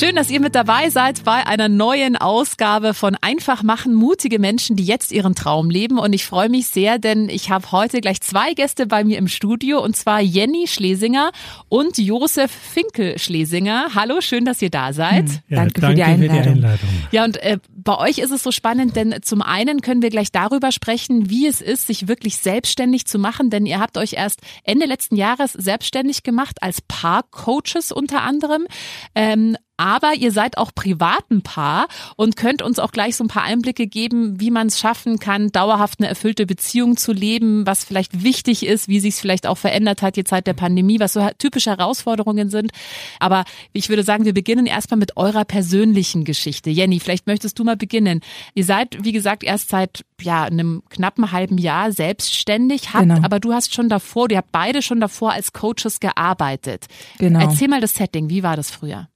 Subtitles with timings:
[0.00, 4.74] Schön, dass ihr mit dabei seid bei einer neuen Ausgabe von Einfach machen, mutige Menschen,
[4.74, 5.98] die jetzt ihren Traum leben.
[5.98, 9.28] Und ich freue mich sehr, denn ich habe heute gleich zwei Gäste bei mir im
[9.28, 11.32] Studio, und zwar Jenny Schlesinger
[11.68, 13.88] und Josef Finkel Schlesinger.
[13.94, 15.28] Hallo, schön, dass ihr da seid.
[15.28, 16.34] Hm, ja, danke, danke, für, die Einladung.
[16.34, 16.88] Für die Einladung.
[17.10, 20.32] Ja, und äh, bei euch ist es so spannend, denn zum einen können wir gleich
[20.32, 24.40] darüber sprechen, wie es ist, sich wirklich selbstständig zu machen, denn ihr habt euch erst
[24.64, 28.66] Ende letzten Jahres selbstständig gemacht als Paar-Coaches unter anderem.
[29.14, 33.44] Ähm, aber ihr seid auch privaten Paar und könnt uns auch gleich so ein paar
[33.44, 38.22] Einblicke geben, wie man es schaffen kann, dauerhaft eine erfüllte Beziehung zu leben, was vielleicht
[38.22, 41.26] wichtig ist, wie sich es vielleicht auch verändert hat, die Zeit der Pandemie, was so
[41.38, 42.72] typische Herausforderungen sind.
[43.20, 46.68] Aber ich würde sagen, wir beginnen erstmal mit eurer persönlichen Geschichte.
[46.68, 48.20] Jenny, vielleicht möchtest du mal beginnen.
[48.54, 53.22] Ihr seid, wie gesagt, erst seit ja, einem knappen halben Jahr selbstständig, habt, genau.
[53.22, 56.84] aber du hast schon davor, ihr habt beide schon davor als Coaches gearbeitet.
[57.16, 57.40] Genau.
[57.40, 59.08] Erzähl mal das Setting, wie war das früher?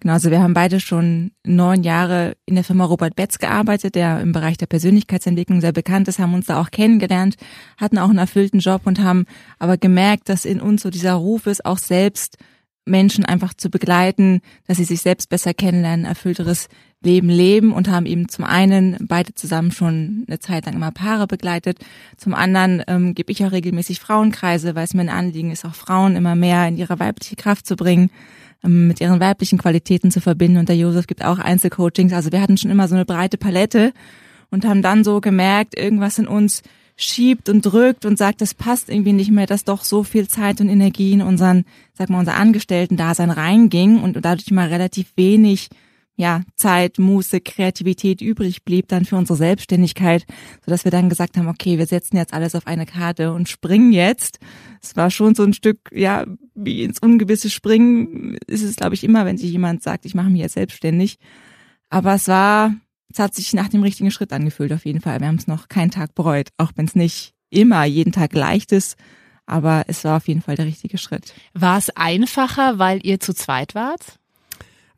[0.00, 4.20] Genau, also wir haben beide schon neun Jahre in der Firma Robert Betz gearbeitet, der
[4.20, 7.36] im Bereich der Persönlichkeitsentwicklung sehr bekannt ist, haben uns da auch kennengelernt,
[7.76, 9.24] hatten auch einen erfüllten Job und haben
[9.58, 12.36] aber gemerkt, dass in uns so dieser Ruf ist, auch selbst
[12.88, 16.68] Menschen einfach zu begleiten, dass sie sich selbst besser kennenlernen, erfüllteres
[17.00, 21.28] Leben leben und haben eben zum einen beide zusammen schon eine Zeit lang immer Paare
[21.28, 21.78] begleitet.
[22.16, 25.74] Zum anderen ähm, gebe ich auch regelmäßig Frauenkreise, weil es mir ein Anliegen ist, auch
[25.74, 28.10] Frauen immer mehr in ihre weibliche Kraft zu bringen.
[28.64, 30.58] Ähm, mit ihren weiblichen Qualitäten zu verbinden.
[30.58, 32.12] Und der Josef gibt auch Einzelcoachings.
[32.12, 33.92] Also wir hatten schon immer so eine breite Palette
[34.50, 36.62] und haben dann so gemerkt, irgendwas in uns
[36.96, 40.60] schiebt und drückt und sagt, das passt irgendwie nicht mehr, dass doch so viel Zeit
[40.60, 41.64] und Energie in unseren,
[41.94, 45.68] sag mal, unser Angestellten-Dasein reinging und dadurch mal relativ wenig
[46.16, 50.26] ja, Zeit, Muße, Kreativität übrig blieb dann für unsere Selbstständigkeit,
[50.66, 53.48] so dass wir dann gesagt haben, okay, wir setzen jetzt alles auf eine Karte und
[53.48, 54.40] springen jetzt.
[54.82, 56.26] Es war schon so ein Stück, ja,
[56.58, 60.30] wie ins Ungewisse springen, ist es, glaube ich, immer, wenn sich jemand sagt, ich mache
[60.30, 61.18] mich jetzt selbstständig.
[61.90, 62.74] Aber es war,
[63.12, 65.20] es hat sich nach dem richtigen Schritt angefühlt, auf jeden Fall.
[65.20, 68.72] Wir haben es noch keinen Tag bereut, auch wenn es nicht immer jeden Tag leicht
[68.72, 68.96] ist.
[69.46, 71.32] Aber es war auf jeden Fall der richtige Schritt.
[71.54, 74.18] War es einfacher, weil ihr zu zweit wart?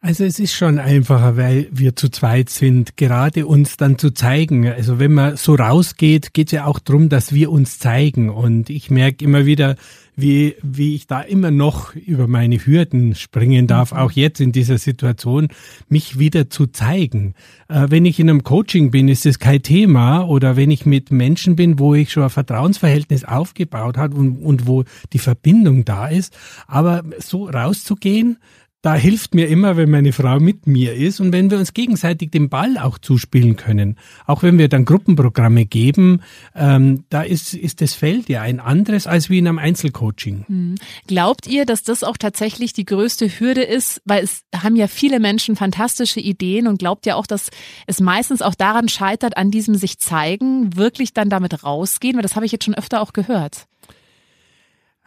[0.03, 4.67] Also es ist schon einfacher, weil wir zu zweit sind, gerade uns dann zu zeigen.
[4.67, 8.31] Also wenn man so rausgeht, geht es ja auch darum, dass wir uns zeigen.
[8.31, 9.77] Und ich merke immer wieder,
[10.21, 13.99] wie, wie ich da immer noch über meine Hürden springen darf, mhm.
[13.99, 15.49] auch jetzt in dieser Situation,
[15.89, 17.35] mich wieder zu zeigen.
[17.69, 20.23] Äh, wenn ich in einem Coaching bin, ist es kein Thema.
[20.23, 24.67] Oder wenn ich mit Menschen bin, wo ich schon ein Vertrauensverhältnis aufgebaut habe und, und
[24.67, 26.37] wo die Verbindung da ist.
[26.67, 28.39] Aber so rauszugehen,
[28.83, 32.31] da hilft mir immer, wenn meine Frau mit mir ist und wenn wir uns gegenseitig
[32.31, 33.99] den Ball auch zuspielen können.
[34.27, 36.23] Auch wenn wir dann Gruppenprogramme geben,
[36.55, 40.45] ähm, da ist, ist das Feld ja ein anderes als wie in einem Einzelcoaching.
[40.47, 40.75] Hm.
[41.07, 44.01] Glaubt ihr, dass das auch tatsächlich die größte Hürde ist?
[44.07, 47.51] Weil es haben ja viele Menschen fantastische Ideen und glaubt ja auch, dass
[47.87, 52.17] es meistens auch daran scheitert, an diesem sich zeigen, wirklich dann damit rausgehen?
[52.17, 53.67] Weil das habe ich jetzt schon öfter auch gehört.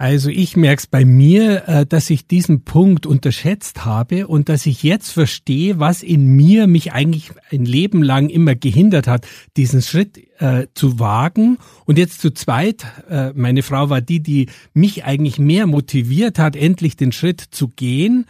[0.03, 4.65] Also ich merke es bei mir, äh, dass ich diesen Punkt unterschätzt habe und dass
[4.65, 9.25] ich jetzt verstehe, was in mir mich eigentlich ein Leben lang immer gehindert hat,
[9.55, 11.57] diesen Schritt äh, zu wagen.
[11.85, 16.57] Und jetzt zu zweit, äh, meine Frau war die, die mich eigentlich mehr motiviert hat,
[16.57, 18.25] endlich den Schritt zu gehen.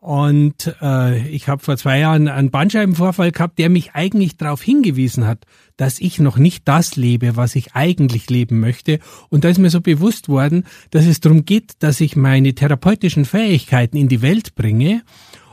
[0.00, 5.26] Und äh, ich habe vor zwei Jahren einen Bandscheibenvorfall gehabt, der mich eigentlich darauf hingewiesen
[5.26, 5.44] hat,
[5.76, 9.00] dass ich noch nicht das lebe, was ich eigentlich leben möchte.
[9.28, 13.24] Und da ist mir so bewusst worden, dass es darum geht, dass ich meine therapeutischen
[13.24, 15.02] Fähigkeiten in die Welt bringe.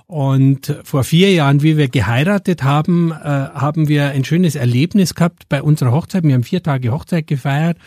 [0.07, 5.50] Und vor vier Jahren, wie wir geheiratet haben, äh, haben wir ein schönes Erlebnis gehabt
[5.50, 6.24] bei unserer Hochzeit.
[6.24, 7.77] Wir haben vier Tage Hochzeit gefeiert.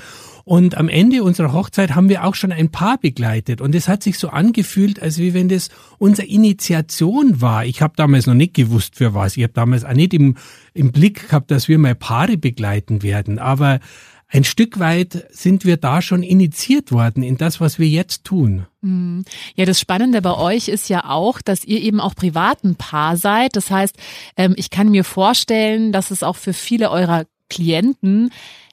[0.48, 3.60] Und am Ende unserer Hochzeit haben wir auch schon ein Paar begleitet.
[3.60, 5.68] Und es hat sich so angefühlt, als wie wenn das
[5.98, 7.66] unsere Initiation war.
[7.66, 9.36] Ich habe damals noch nicht gewusst, für was.
[9.36, 10.38] Ich habe damals auch nicht im,
[10.72, 13.38] im Blick gehabt, dass wir mal Paare begleiten werden.
[13.38, 13.78] Aber
[14.26, 18.64] ein Stück weit sind wir da schon initiiert worden in das, was wir jetzt tun.
[18.80, 19.26] Mhm.
[19.54, 23.54] Ja, das Spannende bei euch ist ja auch, dass ihr eben auch privaten Paar seid.
[23.54, 23.96] Das heißt,
[24.38, 28.30] ähm, ich kann mir vorstellen, dass es auch für viele eurer Klienten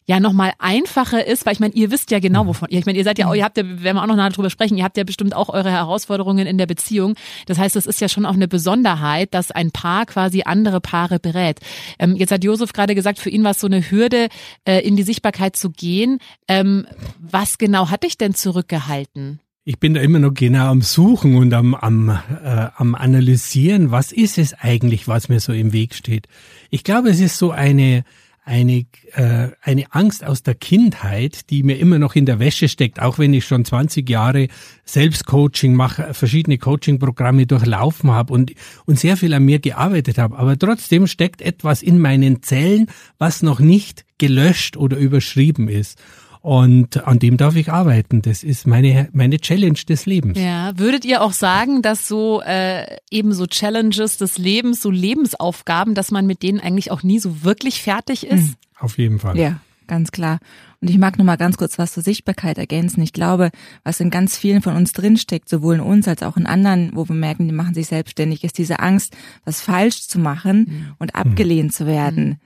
[0.07, 2.47] ja nochmal einfacher ist, weil ich meine, ihr wisst ja genau, mhm.
[2.49, 4.15] wovon ihr, ich meine, ihr seid ja auch, ihr habt ja, werden wir auch noch
[4.15, 7.15] mal drüber sprechen, ihr habt ja bestimmt auch eure Herausforderungen in der Beziehung.
[7.47, 11.19] Das heißt, es ist ja schon auch eine Besonderheit, dass ein Paar quasi andere Paare
[11.19, 11.59] berät.
[11.97, 14.29] Ähm, jetzt hat Josef gerade gesagt, für ihn war es so eine Hürde,
[14.65, 16.19] äh, in die Sichtbarkeit zu gehen.
[16.47, 16.85] Ähm,
[17.19, 19.39] was genau hat dich denn zurückgehalten?
[19.67, 24.11] Ich bin da immer noch genau am Suchen und am, am, äh, am Analysieren, was
[24.11, 26.27] ist es eigentlich, was mir so im Weg steht.
[26.69, 28.03] Ich glaube, es ist so eine,
[28.45, 33.01] eine, äh, eine Angst aus der Kindheit, die mir immer noch in der Wäsche steckt,
[33.01, 34.47] auch wenn ich schon 20 Jahre
[34.85, 38.53] Selbstcoaching mache, verschiedene Coaching-Programme durchlaufen habe und,
[38.85, 40.37] und sehr viel an mir gearbeitet habe.
[40.37, 42.85] Aber trotzdem steckt etwas in meinen Zellen,
[43.17, 45.99] was noch nicht gelöscht oder überschrieben ist.
[46.45, 48.21] Und an dem darf ich arbeiten.
[48.21, 50.37] Das ist meine, meine Challenge des Lebens.
[50.37, 55.95] Ja, würdet ihr auch sagen, dass so äh, eben so Challenges des Lebens, so Lebensaufgaben,
[55.95, 58.49] dass man mit denen eigentlich auch nie so wirklich fertig ist?
[58.49, 58.55] Mhm.
[58.77, 59.39] Auf jeden Fall.
[59.39, 60.37] Ja, ganz klar.
[60.81, 63.01] Und ich mag noch mal ganz kurz was zur Sichtbarkeit ergänzen.
[63.01, 63.49] Ich glaube,
[63.83, 67.09] was in ganz vielen von uns drinsteckt, sowohl in uns als auch in anderen, wo
[67.09, 70.95] wir merken, die machen sich selbstständig, ist diese Angst, was falsch zu machen mhm.
[70.99, 71.73] und abgelehnt mhm.
[71.73, 72.37] zu werden.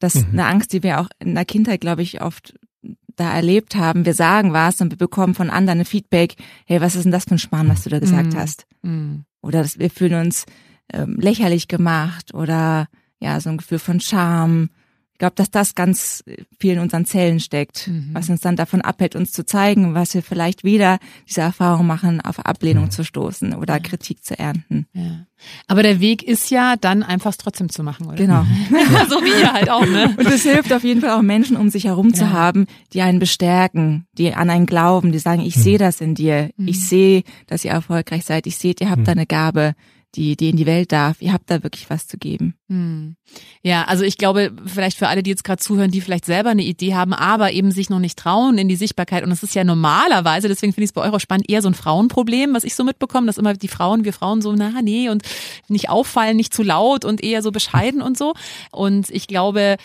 [0.00, 0.40] Das ist mhm.
[0.40, 2.54] eine Angst, die wir auch in der Kindheit, glaube ich, oft
[3.20, 6.36] da erlebt haben, wir sagen was und wir bekommen von anderen ein Feedback,
[6.66, 8.36] hey, was ist denn das für ein Schmarrn, was du da gesagt mm.
[8.36, 8.66] hast?
[8.82, 9.20] Mm.
[9.42, 10.46] Oder dass wir fühlen uns
[10.92, 12.88] ähm, lächerlich gemacht oder
[13.20, 14.70] ja, so ein Gefühl von Scham
[15.20, 16.24] glaube, dass das ganz
[16.58, 18.10] viel in unseren Zellen steckt, mhm.
[18.12, 22.20] was uns dann davon abhält, uns zu zeigen, was wir vielleicht wieder diese Erfahrung machen,
[22.20, 22.90] auf Ablehnung mhm.
[22.90, 23.80] zu stoßen oder ja.
[23.80, 24.86] Kritik zu ernten.
[24.92, 25.26] Ja.
[25.68, 28.16] Aber der Weg ist ja dann einfach trotzdem zu machen, oder?
[28.16, 28.42] Genau.
[29.08, 30.14] so wie ihr halt auch, ne?
[30.16, 32.14] Und es hilft auf jeden Fall auch Menschen um sich herum ja.
[32.14, 35.60] zu haben, die einen bestärken, die an einen glauben, die sagen, ich mhm.
[35.60, 36.82] sehe das in dir, ich mhm.
[36.82, 39.04] sehe, dass ihr erfolgreich seid, ich sehe, ihr habt mhm.
[39.04, 39.74] da eine Gabe,
[40.14, 41.22] die, die in die Welt darf.
[41.22, 42.54] Ihr habt da wirklich was zu geben.
[42.68, 43.16] Hm.
[43.62, 46.62] Ja, also ich glaube, vielleicht für alle, die jetzt gerade zuhören, die vielleicht selber eine
[46.62, 49.22] Idee haben, aber eben sich noch nicht trauen in die Sichtbarkeit.
[49.22, 51.68] Und das ist ja normalerweise, deswegen finde ich es bei euch auch spannend, eher so
[51.68, 55.08] ein Frauenproblem, was ich so mitbekomme, dass immer die Frauen, wir Frauen so, na nee,
[55.08, 55.22] und
[55.68, 58.34] nicht auffallen, nicht zu laut und eher so bescheiden und so.
[58.72, 59.76] Und ich glaube,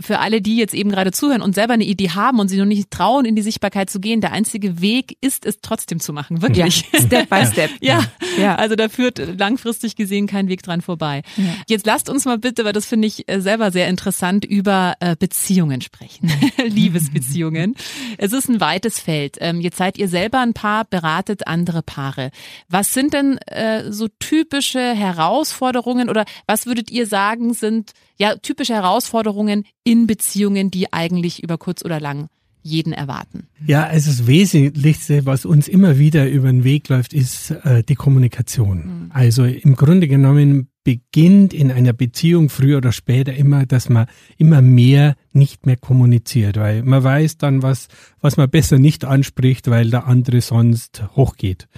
[0.00, 2.66] für alle, die jetzt eben gerade zuhören und selber eine Idee haben und sie noch
[2.66, 6.42] nicht trauen, in die Sichtbarkeit zu gehen, der einzige Weg ist es trotzdem zu machen,
[6.42, 6.84] wirklich.
[6.92, 7.70] Ja, step by step.
[7.80, 8.04] ja,
[8.38, 11.22] ja, also da führt langfristig gesehen kein Weg dran vorbei.
[11.36, 11.44] Ja.
[11.68, 15.16] Jetzt lasst uns mal bitte, weil das finde ich äh, selber sehr interessant, über äh,
[15.16, 16.30] Beziehungen sprechen.
[16.64, 17.74] Liebesbeziehungen.
[18.18, 19.36] Es ist ein weites Feld.
[19.40, 22.30] Ähm, jetzt seid ihr selber ein Paar, beratet andere Paare.
[22.68, 28.74] Was sind denn äh, so typische Herausforderungen oder was würdet ihr sagen, sind ja typische
[28.74, 32.28] Herausforderungen in Beziehungen, die eigentlich über kurz oder lang
[32.62, 33.48] jeden erwarten.
[33.66, 37.94] Ja, also das Wesentlichste, was uns immer wieder über den Weg läuft, ist äh, die
[37.94, 38.78] Kommunikation.
[38.78, 39.10] Mhm.
[39.10, 44.06] Also im Grunde genommen beginnt in einer Beziehung früher oder später immer, dass man
[44.38, 47.88] immer mehr nicht mehr kommuniziert, weil man weiß dann, was,
[48.20, 51.68] was man besser nicht anspricht, weil der andere sonst hochgeht.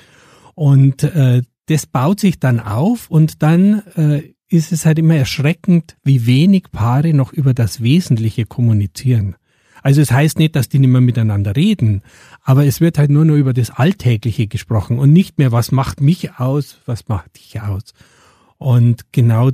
[0.54, 5.96] Und äh, das baut sich dann auf und dann äh, ist es halt immer erschreckend,
[6.04, 9.36] wie wenig Paare noch über das Wesentliche kommunizieren.
[9.82, 12.02] Also es heißt nicht, dass die nicht mehr miteinander reden,
[12.42, 16.00] aber es wird halt nur noch über das Alltägliche gesprochen und nicht mehr, was macht
[16.00, 17.92] mich aus, was macht dich aus.
[18.58, 19.50] Und genau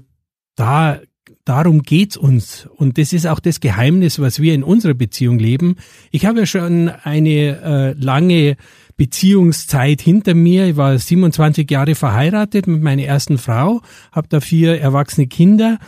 [0.54, 1.00] da,
[1.44, 2.68] darum geht's uns.
[2.76, 5.76] Und das ist auch das Geheimnis, was wir in unserer Beziehung leben.
[6.10, 8.56] Ich habe ja schon eine äh, lange
[8.98, 10.66] Beziehungszeit hinter mir.
[10.66, 13.80] Ich war 27 Jahre verheiratet mit meiner ersten Frau,
[14.12, 15.78] habe da vier erwachsene Kinder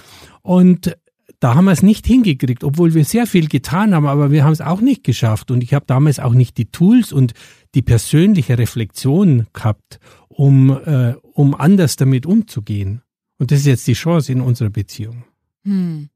[0.43, 0.97] und
[1.41, 4.53] da haben wir es nicht hingekriegt, obwohl wir sehr viel getan haben, aber wir haben
[4.53, 5.51] es auch nicht geschafft.
[5.51, 7.33] Und ich habe damals auch nicht die Tools und
[7.75, 13.03] die persönliche Reflexion gehabt, um, äh, um anders damit umzugehen.
[13.39, 15.25] Und das ist jetzt die Chance in unserer Beziehung.
[15.65, 16.11] Hm.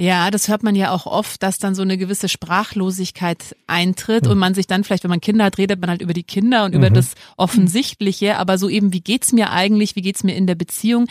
[0.00, 4.30] Ja, das hört man ja auch oft, dass dann so eine gewisse Sprachlosigkeit eintritt mhm.
[4.30, 6.64] und man sich dann vielleicht, wenn man Kinder hat, redet man halt über die Kinder
[6.64, 6.78] und mhm.
[6.78, 10.54] über das Offensichtliche, aber so eben, wie geht's mir eigentlich, wie geht's mir in der
[10.54, 11.08] Beziehung?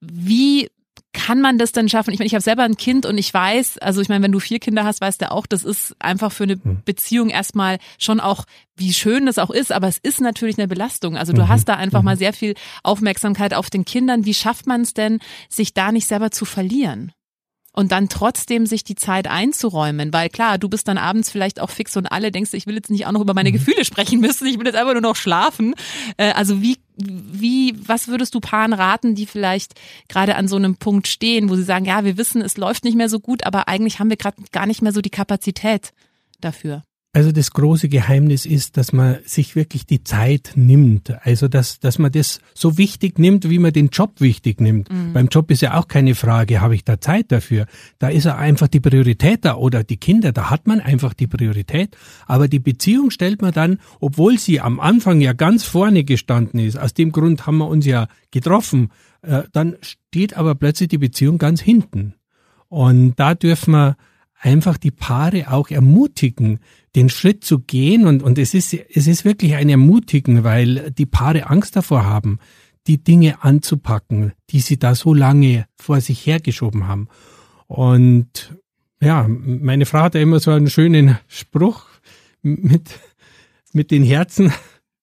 [0.00, 0.70] Wie
[1.12, 2.12] kann man das dann schaffen?
[2.12, 4.38] Ich meine, ich habe selber ein Kind und ich weiß, also ich meine, wenn du
[4.38, 6.82] vier Kinder hast, weißt du auch, das ist einfach für eine hm.
[6.84, 8.44] Beziehung erstmal schon auch,
[8.76, 11.16] wie schön das auch ist, aber es ist natürlich eine Belastung.
[11.16, 11.48] Also du mhm.
[11.48, 12.06] hast da einfach mhm.
[12.06, 14.24] mal sehr viel Aufmerksamkeit auf den Kindern.
[14.24, 15.18] Wie schafft man es denn,
[15.50, 17.12] sich da nicht selber zu verlieren?
[17.72, 21.70] und dann trotzdem sich die Zeit einzuräumen, weil klar, du bist dann abends vielleicht auch
[21.70, 23.54] fix und alle denkst, ich will jetzt nicht auch noch über meine mhm.
[23.54, 25.74] Gefühle sprechen müssen, ich will jetzt einfach nur noch schlafen.
[26.16, 29.74] Äh, also wie wie was würdest du Paaren raten, die vielleicht
[30.08, 32.96] gerade an so einem Punkt stehen, wo sie sagen, ja, wir wissen, es läuft nicht
[32.96, 35.92] mehr so gut, aber eigentlich haben wir gerade gar nicht mehr so die Kapazität
[36.40, 36.82] dafür?
[37.12, 41.12] Also das große Geheimnis ist, dass man sich wirklich die Zeit nimmt.
[41.26, 44.92] Also dass, dass man das so wichtig nimmt, wie man den Job wichtig nimmt.
[44.92, 45.12] Mhm.
[45.12, 47.66] Beim Job ist ja auch keine Frage, habe ich da Zeit dafür?
[47.98, 51.26] Da ist ja einfach die Priorität da oder die Kinder, da hat man einfach die
[51.26, 51.96] Priorität.
[52.26, 56.78] Aber die Beziehung stellt man dann, obwohl sie am Anfang ja ganz vorne gestanden ist,
[56.78, 58.90] aus dem Grund haben wir uns ja getroffen,
[59.22, 62.14] äh, dann steht aber plötzlich die Beziehung ganz hinten.
[62.68, 63.96] Und da dürfen wir
[64.40, 66.60] einfach die Paare auch ermutigen,
[66.96, 71.06] den Schritt zu gehen und, und es ist, es ist wirklich ein Ermutigen, weil die
[71.06, 72.38] Paare Angst davor haben,
[72.86, 77.08] die Dinge anzupacken, die sie da so lange vor sich hergeschoben haben.
[77.66, 78.56] Und
[79.00, 81.86] ja, meine Frau hat ja immer so einen schönen Spruch
[82.42, 82.90] mit,
[83.72, 84.52] mit den Herzen,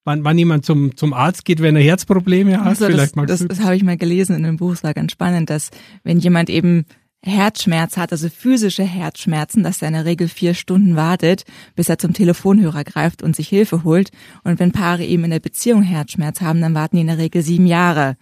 [0.04, 2.68] wann, wann jemand zum, zum Arzt geht, wenn er Herzprobleme hat.
[2.68, 5.12] Also Vielleicht das, das, das habe ich mal gelesen in einem Buch, es war ganz
[5.12, 5.70] spannend, dass
[6.04, 6.86] wenn jemand eben
[7.24, 11.44] Herzschmerz hat, also physische Herzschmerzen, dass er in der Regel vier Stunden wartet,
[11.76, 14.12] bis er zum Telefonhörer greift und sich Hilfe holt.
[14.44, 17.42] Und wenn Paare eben in der Beziehung Herzschmerz haben, dann warten die in der Regel
[17.42, 18.16] sieben Jahre,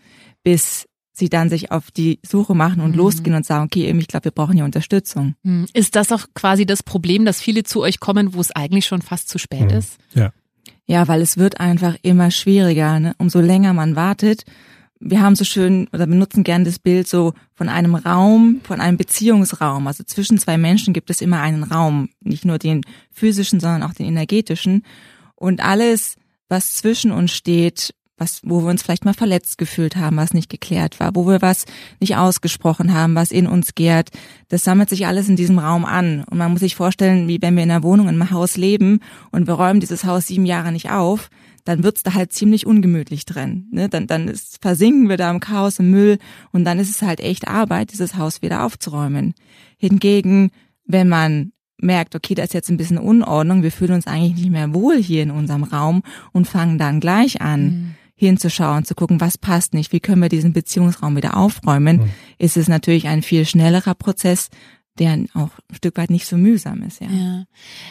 [0.44, 2.98] bis sie dann sich auf die Suche machen und mhm.
[2.98, 5.36] losgehen und sagen, okay, eben, ich glaube, wir brauchen hier Unterstützung.
[5.44, 5.66] Mhm.
[5.74, 9.02] Ist das auch quasi das Problem, dass viele zu euch kommen, wo es eigentlich schon
[9.02, 9.78] fast zu spät mhm.
[9.78, 9.98] ist?
[10.14, 10.32] Ja.
[10.88, 13.00] Ja, weil es wird einfach immer schwieriger.
[13.00, 13.16] Ne?
[13.18, 14.44] Umso länger man wartet,
[15.00, 18.98] wir haben so schön oder benutzen gern das Bild so von einem Raum, von einem
[18.98, 19.88] Beziehungsraum.
[19.88, 23.94] Also zwischen zwei Menschen gibt es immer einen Raum, nicht nur den physischen, sondern auch
[23.94, 24.84] den energetischen.
[25.36, 26.16] Und alles,
[26.48, 30.50] was zwischen uns steht, was, wo wir uns vielleicht mal verletzt gefühlt haben, was nicht
[30.50, 31.66] geklärt war, wo wir was
[32.00, 34.10] nicht ausgesprochen haben, was in uns gärt,
[34.48, 36.24] das sammelt sich alles in diesem Raum an.
[36.30, 39.00] Und man muss sich vorstellen, wie wenn wir in einer Wohnung, in einem Haus leben
[39.32, 41.30] und wir räumen dieses Haus sieben Jahre nicht auf,
[41.66, 43.68] dann wird's da halt ziemlich ungemütlich drin.
[43.72, 43.90] Ne?
[43.90, 46.20] Dann, dann ist, versinken wir da im Chaos, im Müll
[46.52, 49.34] und dann ist es halt echt Arbeit, dieses Haus wieder aufzuräumen.
[49.78, 50.52] Hingegen,
[50.86, 54.52] wenn man merkt, okay, da ist jetzt ein bisschen Unordnung, wir fühlen uns eigentlich nicht
[54.52, 57.64] mehr wohl hier in unserem Raum und fangen dann gleich an.
[57.64, 62.10] Mhm hinzuschauen, zu gucken, was passt nicht, wie können wir diesen Beziehungsraum wieder aufräumen, mhm.
[62.38, 64.50] ist es natürlich ein viel schnellerer Prozess,
[64.98, 67.10] der auch ein Stück weit nicht so mühsam ist, ja.
[67.10, 67.44] ja.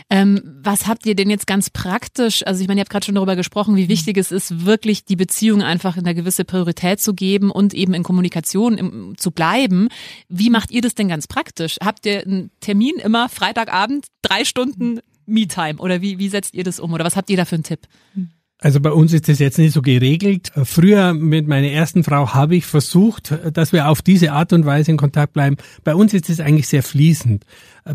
[0.08, 2.46] Ähm, was habt ihr denn jetzt ganz praktisch?
[2.46, 3.88] Also ich meine, ihr habt gerade schon darüber gesprochen, wie mhm.
[3.88, 7.92] wichtig es ist, wirklich die Beziehung einfach in eine gewisse Priorität zu geben und eben
[7.92, 9.88] in Kommunikation im, zu bleiben.
[10.28, 11.76] Wie macht ihr das denn ganz praktisch?
[11.84, 16.80] Habt ihr einen Termin immer Freitagabend, drei Stunden Me-Time oder wie, wie setzt ihr das
[16.80, 17.80] um oder was habt ihr da für einen Tipp?
[18.14, 18.30] Mhm.
[18.60, 20.50] Also bei uns ist das jetzt nicht so geregelt.
[20.64, 24.92] Früher mit meiner ersten Frau habe ich versucht, dass wir auf diese Art und Weise
[24.92, 25.56] in Kontakt bleiben.
[25.82, 27.44] Bei uns ist es eigentlich sehr fließend.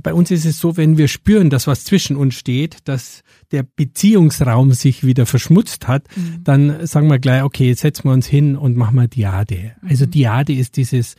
[0.04, 3.63] Bei uns ist es so, wenn wir spüren, dass was zwischen uns steht, dass der
[3.63, 6.44] Beziehungsraum sich wieder verschmutzt hat, mhm.
[6.44, 9.72] dann sagen wir gleich, okay, jetzt setzen wir uns hin und machen wir Diade.
[9.82, 10.12] Also mhm.
[10.12, 11.16] Diade ist dieses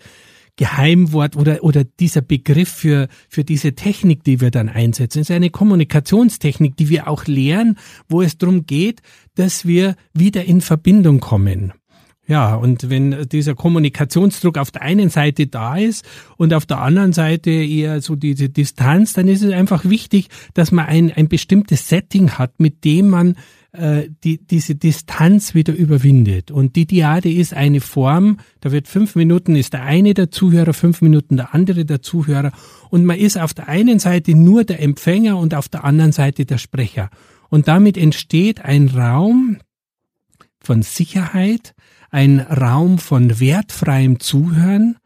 [0.61, 5.21] Geheimwort oder, oder dieser Begriff für, für diese Technik, die wir dann einsetzen.
[5.21, 7.79] Es ist eine Kommunikationstechnik, die wir auch lernen,
[8.11, 9.01] wo es darum geht,
[9.37, 11.73] dass wir wieder in Verbindung kommen.
[12.27, 16.05] Ja, und wenn dieser Kommunikationsdruck auf der einen Seite da ist
[16.37, 20.73] und auf der anderen Seite eher so diese Distanz, dann ist es einfach wichtig, dass
[20.73, 23.37] man ein, ein bestimmtes Setting hat, mit dem man
[23.73, 26.51] äh, die, diese Distanz wieder überwindet.
[26.51, 30.75] Und die Diade ist eine Form, da wird fünf Minuten ist der eine der Zuhörer,
[30.75, 32.53] fünf Minuten der andere der Zuhörer.
[32.91, 36.47] Und man ist auf der einen Seite nur der Empfänger und auf der anderen Seite
[36.47, 37.11] der Sprecher.
[37.49, 39.59] Und damit entsteht ein Raum
[40.61, 41.75] von Sicherheit,
[42.11, 44.97] ein Raum von wertfreiem Zuhören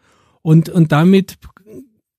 [0.42, 1.38] und, und damit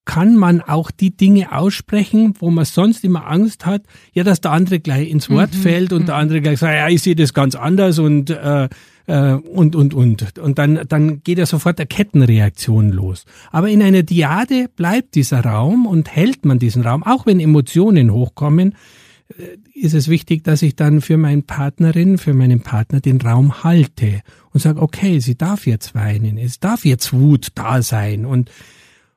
[0.05, 3.83] kann man auch die Dinge aussprechen, wo man sonst immer Angst hat,
[4.13, 5.59] ja, dass der andere gleich ins Wort mhm.
[5.59, 6.21] fällt und der mhm.
[6.21, 8.69] andere gleich sagt, ja, ich sehe das ganz anders und äh,
[9.07, 13.25] äh, und und und und dann dann geht ja sofort der Kettenreaktion los.
[13.51, 18.11] Aber in einer Diade bleibt dieser Raum und hält man diesen Raum, auch wenn Emotionen
[18.11, 18.75] hochkommen,
[19.29, 23.63] äh, ist es wichtig, dass ich dann für meine Partnerin, für meinen Partner den Raum
[23.63, 24.21] halte
[24.53, 28.51] und sage, okay, sie darf jetzt weinen, es darf jetzt Wut da sein und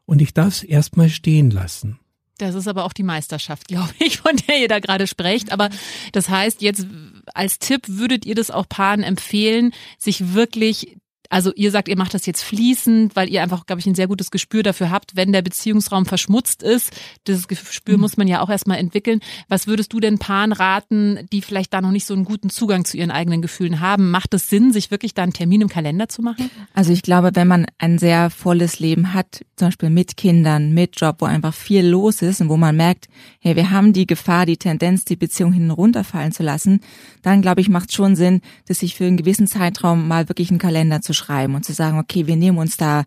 [0.08, 2.00] und ich darf es erstmal stehen lassen.
[2.38, 5.52] Das ist aber auch die Meisterschaft, glaube ich, von der ihr da gerade sprecht.
[5.52, 5.68] Aber
[6.12, 6.86] das heißt, jetzt
[7.34, 10.96] als Tipp würdet ihr das auch Paaren empfehlen, sich wirklich
[11.28, 14.08] Also ihr sagt, ihr macht das jetzt fließend, weil ihr einfach, glaube ich, ein sehr
[14.08, 16.90] gutes Gespür dafür habt, wenn der Beziehungsraum verschmutzt ist.
[17.26, 18.00] Dieses Gespür mhm.
[18.00, 19.20] muss man ja auch erstmal entwickeln.
[19.48, 22.84] Was würdest du denn Paaren raten, die vielleicht da noch nicht so einen guten Zugang
[22.84, 24.10] zu ihren eigenen Gefühlen haben?
[24.10, 26.50] Macht es Sinn, sich wirklich da einen Termin im Kalender zu machen?
[26.72, 30.98] Also ich glaube, wenn man ein sehr volles Leben hat, zum Beispiel mit Kindern, mit
[30.98, 33.08] Job, wo einfach viel los ist und wo man merkt,
[33.40, 36.80] hey, wir haben die Gefahr, die Tendenz, die Beziehung hinten runterfallen zu lassen,
[37.22, 40.58] dann glaube ich, macht schon Sinn, dass sich für einen gewissen Zeitraum mal wirklich einen
[40.58, 43.04] Kalender zu schreiben und zu sagen, okay, wir nehmen uns da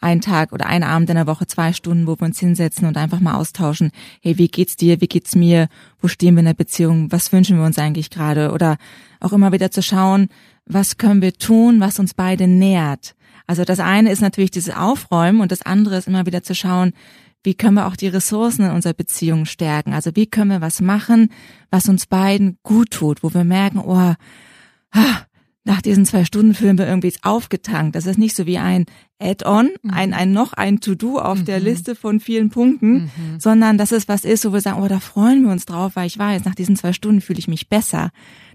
[0.00, 2.96] einen Tag oder einen Abend in der Woche zwei Stunden, wo wir uns hinsetzen und
[2.96, 3.90] einfach mal austauschen.
[4.22, 5.00] Hey, wie geht's dir?
[5.00, 5.68] Wie geht's mir?
[6.00, 7.10] Wo stehen wir in der Beziehung?
[7.10, 8.52] Was wünschen wir uns eigentlich gerade?
[8.52, 8.76] Oder
[9.18, 10.28] auch immer wieder zu schauen,
[10.66, 13.16] was können wir tun, was uns beide nährt?
[13.46, 16.92] Also das eine ist natürlich dieses Aufräumen und das andere ist immer wieder zu schauen,
[17.42, 19.94] wie können wir auch die Ressourcen in unserer Beziehung stärken?
[19.94, 21.32] Also wie können wir was machen,
[21.70, 24.14] was uns beiden gut tut, wo wir merken, oh,
[25.68, 27.94] nach diesen zwei Stunden fühlen wir irgendwie aufgetankt.
[27.94, 28.86] Das ist nicht so wie ein
[29.20, 29.90] Add-on, mhm.
[29.90, 31.44] ein, ein noch ein To-Do auf mhm.
[31.44, 33.38] der Liste von vielen Punkten, mhm.
[33.38, 36.06] sondern dass es was ist, wo wir sagen, oh, da freuen wir uns drauf, weil
[36.06, 38.10] ich weiß, nach diesen zwei Stunden fühle ich mich besser.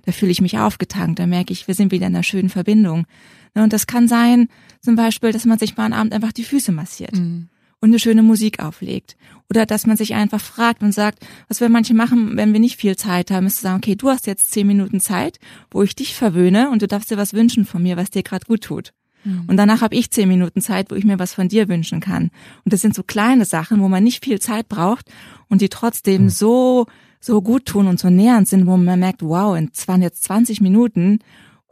[0.06, 1.20] Da fühle ich mich aufgetankt.
[1.20, 3.06] Da merke ich, wir sind wieder in einer schönen Verbindung.
[3.54, 4.50] Und das kann sein,
[4.82, 7.16] zum Beispiel, dass man sich mal am Abend einfach die Füße massiert.
[7.16, 7.50] Mhm
[7.84, 9.18] und eine schöne Musik auflegt.
[9.50, 12.80] Oder dass man sich einfach fragt und sagt, was wir manche machen, wenn wir nicht
[12.80, 15.38] viel Zeit haben, ist zu sagen, okay, du hast jetzt zehn Minuten Zeit,
[15.70, 18.46] wo ich dich verwöhne und du darfst dir was wünschen von mir, was dir gerade
[18.46, 18.94] gut tut.
[19.26, 19.44] Mhm.
[19.48, 22.32] Und danach habe ich zehn Minuten Zeit, wo ich mir was von dir wünschen kann.
[22.64, 25.12] Und das sind so kleine Sachen, wo man nicht viel Zeit braucht
[25.50, 26.30] und die trotzdem mhm.
[26.30, 26.86] so
[27.20, 30.62] so gut tun und so nähernd sind, wo man merkt, wow, es waren jetzt 20
[30.62, 31.20] Minuten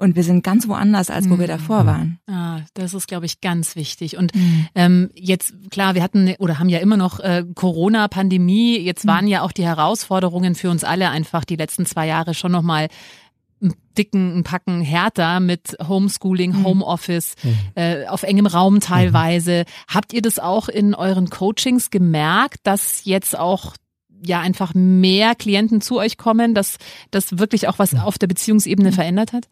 [0.01, 1.51] und wir sind ganz woanders, als wo wir mhm.
[1.51, 2.19] davor waren.
[2.27, 4.17] Ah, das ist, glaube ich, ganz wichtig.
[4.17, 4.67] Und mhm.
[4.73, 8.79] ähm, jetzt, klar, wir hatten oder haben ja immer noch äh, Corona-Pandemie.
[8.79, 9.31] Jetzt waren mhm.
[9.31, 12.87] ja auch die Herausforderungen für uns alle einfach die letzten zwei Jahre schon nochmal
[13.61, 16.65] einen dicken Packen härter mit Homeschooling, mhm.
[16.65, 17.55] Homeoffice, mhm.
[17.75, 19.65] äh, auf engem Raum teilweise.
[19.67, 19.93] Mhm.
[19.93, 23.75] Habt ihr das auch in euren Coachings gemerkt, dass jetzt auch
[24.25, 26.77] ja einfach mehr Klienten zu euch kommen, dass
[27.11, 29.47] das wirklich auch was auf der Beziehungsebene verändert hat?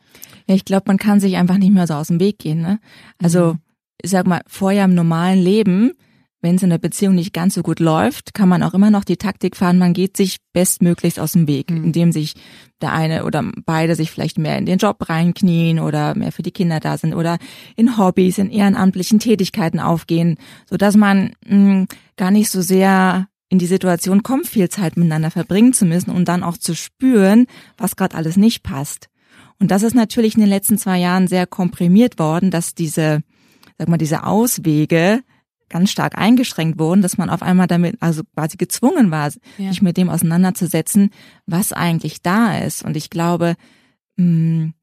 [0.47, 2.61] Ja, ich glaube, man kann sich einfach nicht mehr so aus dem Weg gehen.
[2.61, 2.79] Ne?
[3.21, 3.59] Also mhm.
[4.01, 5.93] ich sag mal, vorher im normalen Leben,
[6.41, 9.03] wenn es in der Beziehung nicht ganz so gut läuft, kann man auch immer noch
[9.03, 11.83] die Taktik fahren, man geht sich bestmöglichst aus dem Weg, mhm.
[11.83, 12.35] indem sich
[12.81, 16.51] der eine oder beide sich vielleicht mehr in den Job reinknien oder mehr für die
[16.51, 17.37] Kinder da sind oder
[17.75, 20.37] in Hobbys, in ehrenamtlichen Tätigkeiten aufgehen,
[20.69, 25.31] so dass man mh, gar nicht so sehr in die Situation kommt, viel Zeit miteinander
[25.31, 29.09] verbringen zu müssen und dann auch zu spüren, was gerade alles nicht passt.
[29.59, 33.21] Und das ist natürlich in den letzten zwei Jahren sehr komprimiert worden, dass diese,
[33.77, 35.21] sag mal, diese Auswege
[35.67, 39.69] ganz stark eingeschränkt wurden, dass man auf einmal damit also quasi gezwungen war, ja.
[39.69, 41.11] sich mit dem auseinanderzusetzen,
[41.45, 42.83] was eigentlich da ist.
[42.83, 43.55] Und ich glaube,
[44.17, 44.73] mh, hm,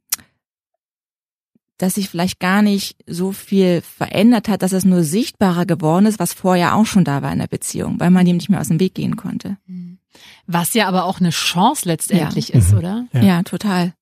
[1.78, 6.18] dass sich vielleicht gar nicht so viel verändert hat, dass es nur sichtbarer geworden ist,
[6.18, 8.68] was vorher auch schon da war in der Beziehung, weil man dem nicht mehr aus
[8.68, 9.58] dem Weg gehen konnte.
[9.66, 9.98] Mhm.
[10.46, 12.54] Was ja aber auch eine Chance letztendlich ja.
[12.56, 12.78] ist, mhm.
[12.78, 13.06] oder?
[13.12, 13.22] Ja.
[13.22, 13.92] ja, total.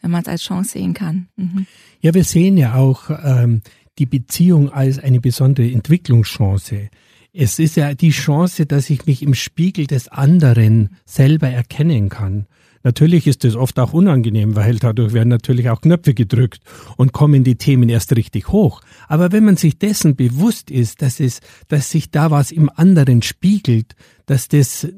[0.00, 1.28] Wenn man es als Chance sehen kann.
[1.36, 1.66] Mhm.
[2.00, 3.60] Ja, wir sehen ja auch ähm,
[3.98, 6.88] die Beziehung als eine besondere Entwicklungschance.
[7.32, 12.46] Es ist ja die Chance, dass ich mich im Spiegel des anderen selber erkennen kann.
[12.82, 16.62] Natürlich ist es oft auch unangenehm, weil dadurch werden natürlich auch Knöpfe gedrückt
[16.96, 18.80] und kommen die Themen erst richtig hoch.
[19.06, 23.20] Aber wenn man sich dessen bewusst ist, dass es, dass sich da was im anderen
[23.22, 24.88] spiegelt, dass das,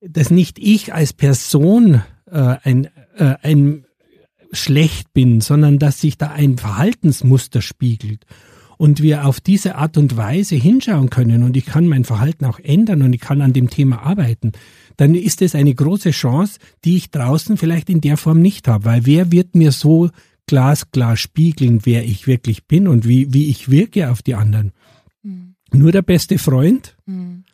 [0.00, 3.84] dass nicht ich als Person äh, ein, äh, ein
[4.52, 8.24] schlecht bin, sondern dass sich da ein Verhaltensmuster spiegelt
[8.78, 12.58] und wir auf diese Art und Weise hinschauen können und ich kann mein Verhalten auch
[12.60, 14.52] ändern und ich kann an dem Thema arbeiten,
[14.96, 18.86] dann ist es eine große Chance, die ich draußen vielleicht in der Form nicht habe,
[18.86, 20.08] weil wer wird mir so
[20.46, 24.72] glasklar spiegeln, wer ich wirklich bin und wie, wie ich wirke auf die anderen?
[25.22, 25.54] Mhm.
[25.72, 26.96] Nur der beste Freund?
[27.04, 27.44] Mhm.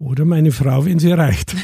[0.00, 1.54] Oder meine Frau, wenn sie reicht.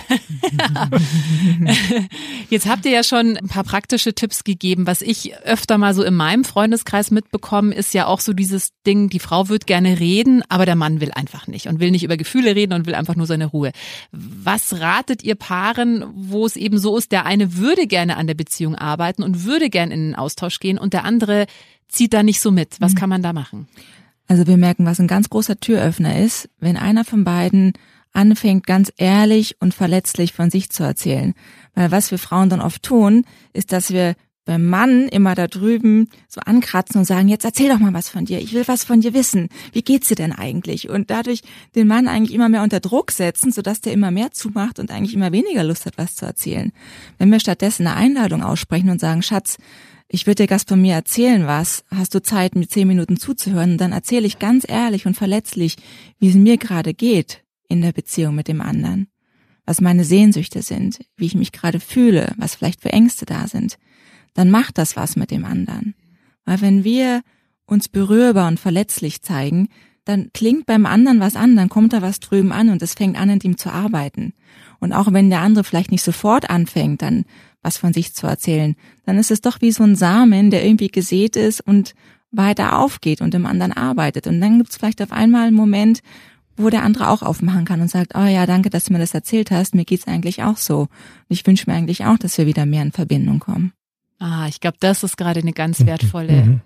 [2.50, 4.88] Jetzt habt ihr ja schon ein paar praktische Tipps gegeben.
[4.88, 9.08] Was ich öfter mal so in meinem Freundeskreis mitbekommen, ist ja auch so dieses Ding,
[9.08, 12.16] die Frau wird gerne reden, aber der Mann will einfach nicht und will nicht über
[12.16, 13.70] Gefühle reden und will einfach nur seine Ruhe.
[14.10, 18.34] Was ratet ihr Paaren, wo es eben so ist, der eine würde gerne an der
[18.34, 21.46] Beziehung arbeiten und würde gerne in den Austausch gehen und der andere
[21.86, 22.80] zieht da nicht so mit?
[22.80, 22.98] Was mhm.
[22.98, 23.68] kann man da machen?
[24.26, 27.74] Also wir merken, was ein ganz großer Türöffner ist, wenn einer von beiden
[28.14, 31.34] anfängt, ganz ehrlich und verletzlich von sich zu erzählen.
[31.74, 36.08] Weil was wir Frauen dann oft tun, ist, dass wir beim Mann immer da drüben
[36.28, 38.40] so ankratzen und sagen, jetzt erzähl doch mal was von dir.
[38.40, 39.48] Ich will was von dir wissen.
[39.72, 40.90] Wie geht's dir denn eigentlich?
[40.90, 41.40] Und dadurch
[41.74, 45.14] den Mann eigentlich immer mehr unter Druck setzen, sodass der immer mehr zumacht und eigentlich
[45.14, 46.72] immer weniger Lust hat, was zu erzählen.
[47.18, 49.56] Wenn wir stattdessen eine Einladung aussprechen und sagen, Schatz,
[50.08, 53.72] ich würde dir Gast von mir erzählen was, hast du Zeit, mir zehn Minuten zuzuhören,
[53.72, 55.76] und dann erzähle ich ganz ehrlich und verletzlich,
[56.18, 59.08] wie es mir gerade geht in der Beziehung mit dem anderen,
[59.66, 63.78] was meine Sehnsüchte sind, wie ich mich gerade fühle, was vielleicht für Ängste da sind,
[64.34, 65.94] dann macht das was mit dem anderen.
[66.44, 67.22] Weil wenn wir
[67.66, 69.68] uns berührbar und verletzlich zeigen,
[70.04, 73.18] dann klingt beim anderen was an, dann kommt da was drüben an und es fängt
[73.18, 74.34] an, in ihm zu arbeiten.
[74.78, 77.24] Und auch wenn der andere vielleicht nicht sofort anfängt, dann
[77.62, 80.88] was von sich zu erzählen, dann ist es doch wie so ein Samen, der irgendwie
[80.88, 81.94] gesät ist und
[82.30, 84.26] weiter aufgeht und im anderen arbeitet.
[84.26, 86.00] Und dann gibt es vielleicht auf einmal einen Moment,
[86.56, 89.14] wo der andere auch aufmachen kann und sagt, oh ja, danke, dass du mir das
[89.14, 90.80] erzählt hast, mir geht's eigentlich auch so.
[90.80, 90.88] Und
[91.28, 93.72] ich wünsche mir eigentlich auch, dass wir wieder mehr in Verbindung kommen.
[94.18, 95.86] Ah, ich glaube, das ist gerade eine ganz mhm.
[95.86, 96.60] wertvolle, mhm.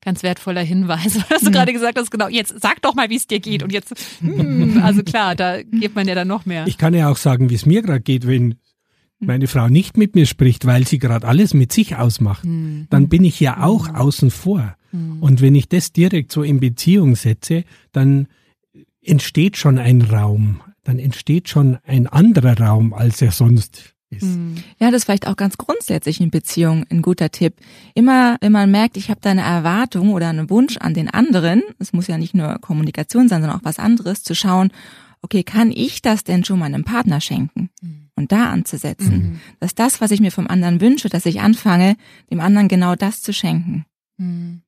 [0.00, 1.52] ganz wertvoller Hinweis, was du mhm.
[1.52, 2.10] gerade gesagt hast.
[2.10, 3.62] Genau, jetzt sag doch mal, wie es dir geht.
[3.62, 6.66] Und jetzt, hm, also klar, da gibt man ja dann noch mehr.
[6.66, 8.56] Ich kann ja auch sagen, wie es mir gerade geht, wenn
[9.20, 12.86] meine Frau nicht mit mir spricht, weil sie gerade alles mit sich ausmacht, mhm.
[12.90, 13.94] dann bin ich ja auch mhm.
[13.94, 14.76] außen vor.
[14.92, 15.22] Mhm.
[15.22, 18.28] Und wenn ich das direkt so in Beziehung setze, dann
[19.04, 24.22] entsteht schon ein Raum, dann entsteht schon ein anderer Raum, als er sonst ist.
[24.22, 24.56] Hm.
[24.78, 27.54] Ja, das ist vielleicht auch ganz grundsätzlich in Beziehung ein guter Tipp.
[27.94, 31.62] Immer, wenn man merkt, ich habe da eine Erwartung oder einen Wunsch an den anderen,
[31.78, 34.70] es muss ja nicht nur Kommunikation sein, sondern auch was anderes, zu schauen,
[35.22, 37.70] okay, kann ich das denn schon meinem Partner schenken?
[37.80, 38.10] Mhm.
[38.16, 39.40] Und da anzusetzen, mhm.
[39.58, 41.96] dass das, was ich mir vom anderen wünsche, dass ich anfange,
[42.30, 43.86] dem anderen genau das zu schenken.
[44.18, 44.62] Mhm.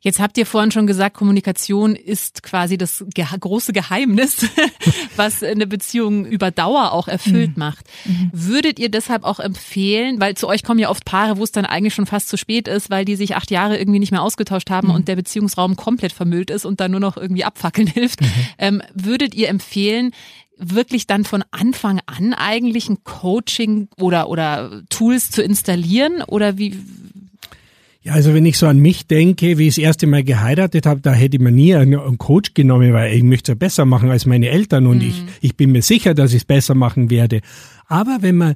[0.00, 4.46] Jetzt habt ihr vorhin schon gesagt, Kommunikation ist quasi das ge große Geheimnis,
[5.16, 7.60] was eine Beziehung über Dauer auch erfüllt mhm.
[7.60, 7.86] macht.
[8.04, 8.30] Mhm.
[8.32, 11.64] Würdet ihr deshalb auch empfehlen, weil zu euch kommen ja oft Paare, wo es dann
[11.64, 14.70] eigentlich schon fast zu spät ist, weil die sich acht Jahre irgendwie nicht mehr ausgetauscht
[14.70, 14.94] haben mhm.
[14.94, 18.20] und der Beziehungsraum komplett vermüllt ist und dann nur noch irgendwie abfackeln hilft.
[18.20, 18.26] Mhm.
[18.58, 20.12] Ähm, würdet ihr empfehlen,
[20.56, 26.22] wirklich dann von Anfang an eigentlich ein Coaching oder, oder Tools zu installieren?
[26.22, 26.78] Oder wie,
[28.02, 31.00] ja, also wenn ich so an mich denke, wie ich das erste Mal geheiratet habe,
[31.00, 34.26] da hätte man nie einen Coach genommen, weil ich möchte es ja besser machen als
[34.26, 35.08] meine Eltern und mhm.
[35.08, 37.40] ich, ich bin mir sicher, dass ich es besser machen werde.
[37.86, 38.54] Aber wenn man,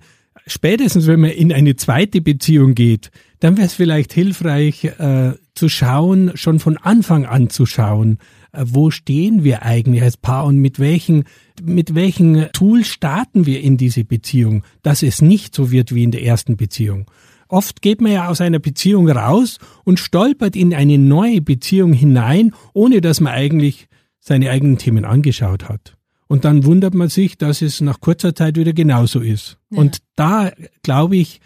[0.48, 5.68] spätestens wenn man in eine zweite Beziehung geht, dann wäre es vielleicht hilfreich äh, zu
[5.68, 8.18] schauen, schon von Anfang an zu schauen,
[8.50, 11.22] äh, wo stehen wir eigentlich als Paar und mit welchen,
[11.62, 16.10] mit welchen Tools starten wir in diese Beziehung, dass es nicht so wird wie in
[16.10, 17.08] der ersten Beziehung.
[17.48, 22.52] Oft geht man ja aus einer Beziehung raus und stolpert in eine neue Beziehung hinein,
[22.72, 23.88] ohne dass man eigentlich
[24.20, 25.96] seine eigenen Themen angeschaut hat.
[26.28, 29.58] Und dann wundert man sich, dass es nach kurzer Zeit wieder genauso ist.
[29.70, 29.78] Ja.
[29.78, 30.50] Und da
[30.82, 31.40] glaube ich,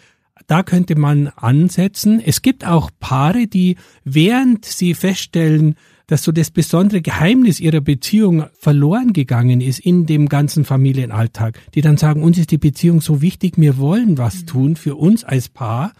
[0.47, 2.19] da könnte man ansetzen.
[2.19, 5.75] Es gibt auch Paare, die während sie feststellen,
[6.07, 11.81] dass so das besondere Geheimnis ihrer Beziehung verloren gegangen ist in dem ganzen Familienalltag, die
[11.81, 14.45] dann sagen, uns ist die Beziehung so wichtig, wir wollen was mhm.
[14.47, 15.93] tun für uns als Paar.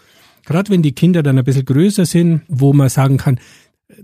[0.46, 3.40] Gerade wenn die Kinder dann ein bisschen größer sind, wo man sagen kann,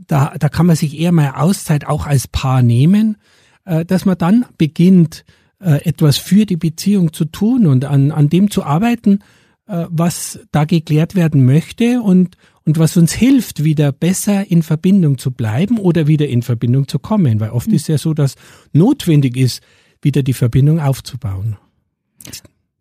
[0.08, 3.18] da, da kann man sich eher mal Auszeit auch als Paar nehmen,
[3.66, 5.26] äh, dass man dann beginnt,
[5.60, 9.20] äh, etwas für die Beziehung zu tun und an, an dem zu arbeiten,
[9.68, 15.18] äh, was da geklärt werden möchte und, und was uns hilft, wieder besser in Verbindung
[15.18, 17.40] zu bleiben oder wieder in Verbindung zu kommen.
[17.40, 17.76] Weil oft mhm.
[17.76, 18.36] ist ja so, dass
[18.74, 19.64] notwendig ist,
[20.02, 21.56] wieder die Verbindung aufzubauen.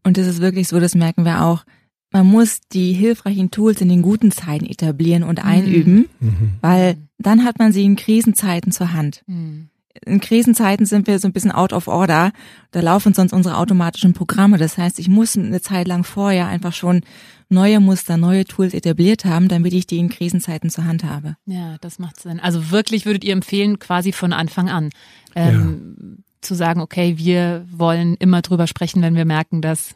[0.02, 1.64] Und das ist wirklich so, das merken wir auch.
[2.10, 5.48] Man muss die hilfreichen Tools in den guten Zeiten etablieren und mhm.
[5.48, 6.50] einüben, mhm.
[6.60, 9.22] weil dann hat man sie in Krisenzeiten zur Hand.
[9.28, 9.68] Mhm
[10.04, 12.32] in Krisenzeiten sind wir so ein bisschen out of order.
[12.70, 14.58] Da laufen sonst unsere automatischen Programme.
[14.58, 17.02] Das heißt, ich muss eine Zeit lang vorher einfach schon
[17.48, 21.36] neue Muster, neue Tools etabliert haben, damit ich die in Krisenzeiten zur Hand habe.
[21.46, 22.40] Ja, das macht Sinn.
[22.40, 24.90] Also wirklich würdet ihr empfehlen, quasi von Anfang an
[25.34, 26.24] ähm, ja.
[26.40, 29.94] zu sagen, okay, wir wollen immer drüber sprechen, wenn wir merken, dass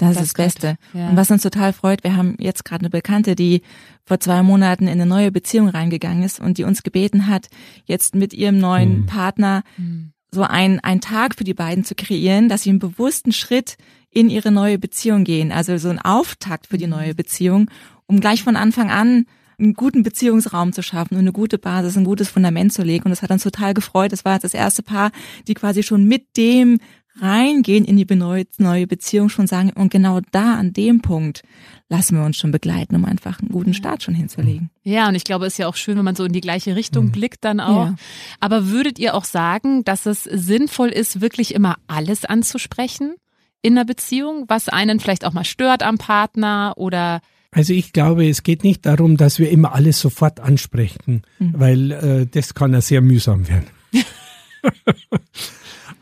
[0.00, 0.76] das, das ist das Beste.
[0.94, 1.10] Ja.
[1.10, 3.62] Und was uns total freut, wir haben jetzt gerade eine Bekannte, die
[4.04, 7.48] vor zwei Monaten in eine neue Beziehung reingegangen ist und die uns gebeten hat,
[7.84, 9.06] jetzt mit ihrem neuen mhm.
[9.06, 10.12] Partner mhm.
[10.30, 13.76] so ein, ein Tag für die beiden zu kreieren, dass sie einen bewussten Schritt
[14.10, 15.52] in ihre neue Beziehung gehen.
[15.52, 16.92] Also so ein Auftakt für die mhm.
[16.92, 17.70] neue Beziehung,
[18.06, 19.26] um gleich von Anfang an
[19.58, 23.04] einen guten Beziehungsraum zu schaffen und eine gute Basis, ein gutes Fundament zu legen.
[23.04, 24.12] Und das hat uns total gefreut.
[24.12, 25.12] Das war das erste Paar,
[25.46, 26.78] die quasi schon mit dem
[27.20, 31.42] reingehen in die neue Beziehung schon sagen, und genau da an dem Punkt
[31.88, 34.70] lassen wir uns schon begleiten, um einfach einen guten Start schon hinzulegen.
[34.84, 36.76] Ja, und ich glaube, es ist ja auch schön, wenn man so in die gleiche
[36.76, 37.12] Richtung mhm.
[37.12, 37.86] blickt dann auch.
[37.86, 37.96] Ja.
[38.38, 43.14] Aber würdet ihr auch sagen, dass es sinnvoll ist, wirklich immer alles anzusprechen
[43.62, 47.20] in einer Beziehung, was einen vielleicht auch mal stört am Partner oder
[47.52, 51.54] also ich glaube, es geht nicht darum, dass wir immer alles sofort ansprechen, mhm.
[51.56, 53.66] weil äh, das kann ja sehr mühsam werden.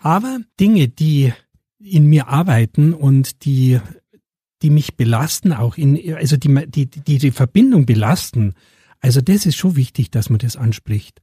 [0.02, 1.32] Aber Dinge, die
[1.78, 3.80] in mir arbeiten und die
[4.62, 8.54] die mich belasten, auch in, also die, die, die, die Verbindung belasten.
[9.00, 11.22] Also das ist schon wichtig, dass man das anspricht.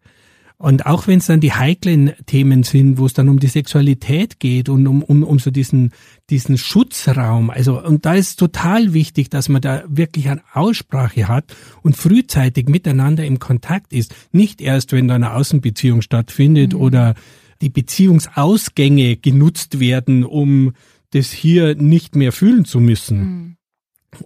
[0.57, 4.39] Und auch wenn es dann die heiklen Themen sind, wo es dann um die Sexualität
[4.39, 5.91] geht und um, um, um so diesen,
[6.29, 11.53] diesen Schutzraum, also und da ist total wichtig, dass man da wirklich eine Aussprache hat
[11.81, 14.15] und frühzeitig miteinander im Kontakt ist.
[14.31, 16.79] Nicht erst, wenn da eine Außenbeziehung stattfindet mhm.
[16.79, 17.15] oder
[17.61, 20.73] die Beziehungsausgänge genutzt werden, um
[21.11, 23.19] das hier nicht mehr fühlen zu müssen.
[23.19, 23.57] Mhm.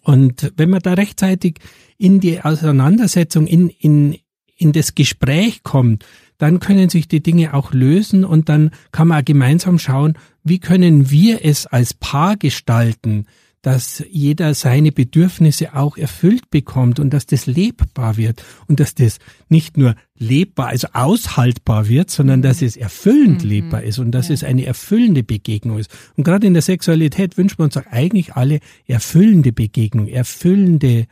[0.02, 1.58] Und wenn man da rechtzeitig
[1.98, 4.18] in die Auseinandersetzung, in, in,
[4.60, 6.06] in das Gespräch kommt,
[6.38, 11.10] dann können sich die Dinge auch lösen und dann kann man gemeinsam schauen, wie können
[11.10, 13.26] wir es als Paar gestalten,
[13.62, 19.20] dass jeder seine Bedürfnisse auch erfüllt bekommt und dass das lebbar wird und dass das
[19.50, 23.50] nicht nur lebbar, also aushaltbar wird, sondern dass es erfüllend mhm.
[23.50, 24.36] lebbar ist und dass ja.
[24.36, 25.92] es eine erfüllende Begegnung ist.
[26.16, 31.08] Und gerade in der Sexualität wünschen wir uns auch eigentlich alle erfüllende Begegnung, erfüllende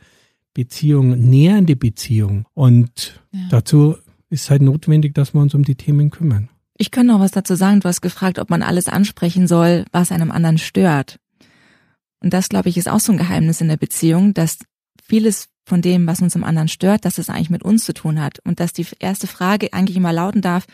[0.54, 2.44] Beziehung, nähernde Beziehung.
[2.54, 3.40] Und ja.
[3.50, 3.96] dazu
[4.30, 6.48] ist halt notwendig, dass wir uns um die Themen kümmern.
[6.76, 7.80] Ich kann noch was dazu sagen.
[7.80, 11.18] Du hast gefragt, ob man alles ansprechen soll, was einem anderen stört.
[12.20, 14.58] Und das, glaube ich, ist auch so ein Geheimnis in der Beziehung, dass
[15.02, 18.20] vieles von dem, was uns im anderen stört, dass es eigentlich mit uns zu tun
[18.20, 18.38] hat.
[18.44, 20.66] Und dass die erste Frage eigentlich immer lauten darf,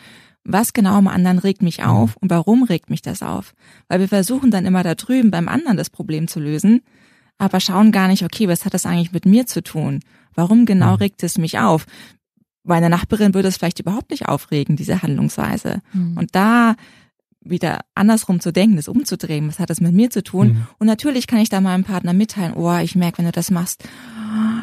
[0.43, 1.85] was genau am anderen regt mich mhm.
[1.85, 3.53] auf und warum regt mich das auf?
[3.87, 6.81] Weil wir versuchen dann immer da drüben beim anderen das Problem zu lösen
[7.37, 10.01] aber schauen gar nicht, okay, was hat das eigentlich mit mir zu tun?
[10.35, 10.95] Warum genau mhm.
[10.95, 11.85] regt es mich auf?
[12.63, 15.81] Meine Nachbarin würde es vielleicht überhaupt nicht aufregen, diese Handlungsweise.
[15.93, 16.17] Mhm.
[16.17, 16.75] Und da
[17.41, 20.47] wieder andersrum zu denken, das umzudrehen, was hat das mit mir zu tun?
[20.47, 20.67] Mhm.
[20.79, 23.83] Und natürlich kann ich da meinem Partner mitteilen, oh, ich merke, wenn du das machst,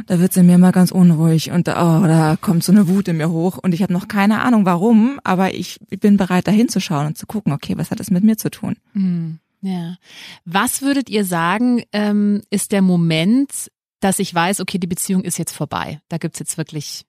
[0.06, 3.16] da wird sie mir mal ganz unruhig und oh, da kommt so eine Wut in
[3.18, 7.06] mir hoch und ich habe noch keine Ahnung warum, aber ich, bin bereit, da hinzuschauen
[7.06, 8.76] und zu gucken, okay, was hat das mit mir zu tun?
[8.94, 9.38] Mhm.
[9.62, 9.96] Ja.
[10.44, 13.70] Was würdet ihr sagen, ähm, ist der Moment,
[14.00, 16.00] dass ich weiß, okay, die Beziehung ist jetzt vorbei.
[16.08, 17.06] Da gibt's jetzt wirklich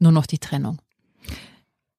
[0.00, 0.82] nur noch die Trennung.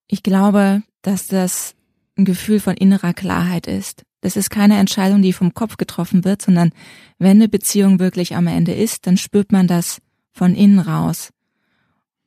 [0.06, 1.74] Ich glaube, dass das
[2.16, 4.04] ein Gefühl von innerer Klarheit ist.
[4.20, 6.72] Das ist keine Entscheidung, die vom Kopf getroffen wird, sondern
[7.18, 10.00] wenn eine Beziehung wirklich am Ende ist, dann spürt man das
[10.32, 11.30] von innen raus.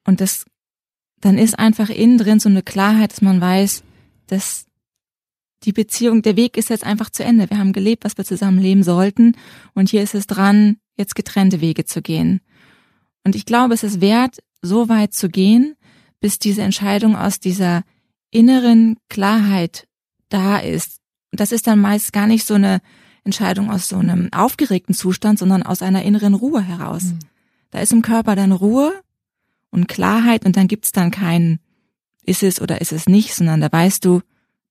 [0.06, 0.46] Und das,
[1.20, 3.84] dann ist einfach innen drin so eine Klarheit, dass man weiß,
[4.28, 4.66] dass
[5.64, 7.50] die Beziehung, der Weg ist jetzt einfach zu Ende.
[7.50, 9.36] Wir haben gelebt, was wir zusammen leben sollten.
[9.74, 12.42] Und hier ist es dran, jetzt getrennte Wege zu gehen.
[13.24, 15.76] Und ich glaube, es ist wert, so weit zu gehen,
[16.22, 17.84] bis diese Entscheidung aus dieser
[18.32, 19.88] inneren Klarheit
[20.30, 21.00] da ist.
[21.32, 22.82] Und das ist dann meist gar nicht so eine
[23.24, 27.04] Entscheidung aus so einem aufgeregten Zustand, sondern aus einer inneren Ruhe heraus.
[27.04, 27.20] Mhm.
[27.72, 28.94] Da ist im Körper dann Ruhe
[29.70, 31.60] und Klarheit und dann gibt's dann kein
[32.24, 34.22] ist es oder ist es nicht, sondern da weißt du,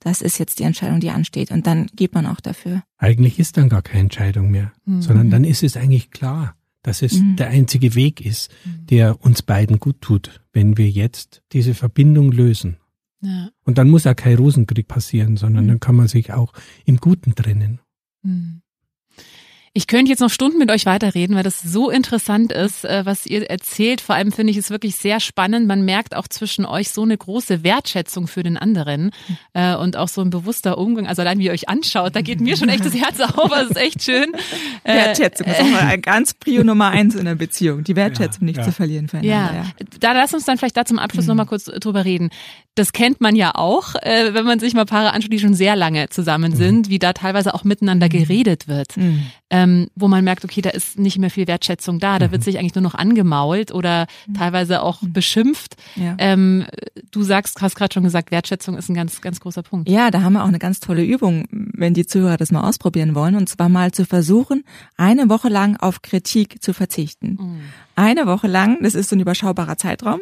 [0.00, 1.50] das ist jetzt die Entscheidung, die ansteht.
[1.50, 2.82] Und dann geht man auch dafür.
[2.98, 5.02] Eigentlich ist dann gar keine Entscheidung mehr, mhm.
[5.02, 7.36] sondern dann ist es eigentlich klar, dass es mhm.
[7.36, 8.86] der einzige Weg ist, mhm.
[8.86, 12.76] der uns beiden gut tut, wenn wir jetzt diese Verbindung lösen.
[13.20, 13.50] Ja.
[13.64, 15.68] Und dann muss auch kein Rosenkrieg passieren, sondern mhm.
[15.68, 16.52] dann kann man sich auch
[16.84, 17.80] im Guten trennen.
[19.78, 23.26] Ich könnte jetzt noch Stunden mit euch weiterreden, weil das so interessant ist, äh, was
[23.26, 24.00] ihr erzählt.
[24.00, 25.68] Vor allem finde ich es wirklich sehr spannend.
[25.68, 29.12] Man merkt auch zwischen euch so eine große Wertschätzung für den anderen
[29.52, 31.06] äh, und auch so ein bewusster Umgang.
[31.06, 33.50] Also allein wie ihr euch anschaut, da geht mir schon echt das Herz auf.
[33.50, 34.32] Das ist echt schön.
[34.82, 37.84] Äh, Wertschätzung ist auch mal ganz Prio Nummer eins in der Beziehung.
[37.84, 38.64] Die Wertschätzung ja, nicht ja.
[38.64, 39.08] zu verlieren.
[39.12, 39.20] Ja.
[39.22, 39.64] ja.
[40.00, 41.28] Da lass uns dann vielleicht da zum Abschluss mhm.
[41.28, 42.30] nochmal kurz drüber reden.
[42.78, 46.08] Das kennt man ja auch, wenn man sich mal Paare anschaut, die schon sehr lange
[46.08, 46.56] zusammen mhm.
[46.56, 46.90] sind, mhm.
[46.90, 48.10] wie da teilweise auch miteinander mhm.
[48.10, 48.96] geredet wird.
[48.96, 52.42] Mhm ähm, wo man merkt, okay, da ist nicht mehr viel Wertschätzung da, da wird
[52.42, 52.44] mhm.
[52.44, 55.76] sich eigentlich nur noch angemault oder teilweise auch beschimpft.
[55.96, 56.16] Ja.
[56.18, 56.66] Ähm,
[57.10, 59.88] du sagst, hast gerade schon gesagt, Wertschätzung ist ein ganz, ganz großer Punkt.
[59.88, 63.14] Ja, da haben wir auch eine ganz tolle Übung, wenn die Zuhörer das mal ausprobieren
[63.14, 64.64] wollen, und zwar mal zu versuchen,
[64.96, 67.38] eine Woche lang auf Kritik zu verzichten.
[67.96, 70.20] Eine Woche lang, das ist so ein überschaubarer Zeitraum,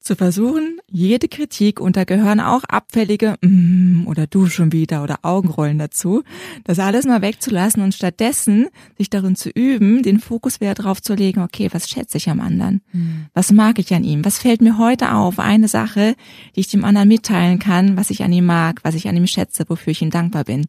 [0.00, 5.18] zu versuchen, jede Kritik, und da gehören auch abfällige mm, oder du schon wieder oder
[5.22, 6.22] Augenrollen dazu,
[6.64, 11.14] das alles mal wegzulassen und stattdessen sich darin zu üben, den Fokus wieder drauf zu
[11.14, 12.80] legen, okay, was schätze ich am anderen?
[12.92, 13.26] Mhm.
[13.34, 14.24] Was mag ich an ihm?
[14.24, 15.38] Was fällt mir heute auf?
[15.38, 16.16] Eine Sache,
[16.56, 19.26] die ich dem anderen mitteilen kann, was ich an ihm mag, was ich an ihm
[19.26, 20.66] schätze, wofür ich ihm dankbar bin.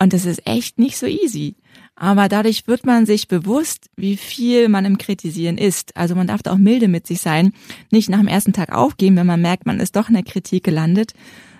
[0.00, 1.56] Und das ist echt nicht so easy.
[1.96, 5.96] Aber dadurch wird man sich bewusst, wie viel man im Kritisieren ist.
[5.96, 7.52] Also man darf da auch milde mit sich sein.
[7.92, 10.64] Nicht nach dem ersten Tag aufgeben, wenn man merkt, man ist doch in der Kritik
[10.64, 11.12] gelandet,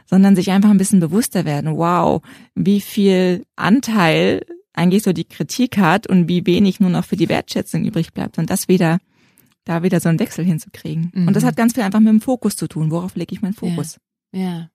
[0.07, 1.77] sondern sich einfach ein bisschen bewusster werden.
[1.77, 2.23] Wow,
[2.55, 7.29] wie viel Anteil eigentlich so die Kritik hat und wie wenig nur noch für die
[7.29, 8.39] Wertschätzung übrig bleibt.
[8.39, 8.99] Und das wieder,
[9.65, 11.13] da wieder so einen Wechsel hinzukriegen.
[11.15, 11.29] Mhm.
[11.29, 11.49] Und das mhm.
[11.49, 12.91] hat ganz viel einfach mit dem Fokus zu tun.
[12.91, 14.01] Worauf lege ich meinen Fokus?
[14.33, 14.41] Ja.
[14.41, 14.71] ja.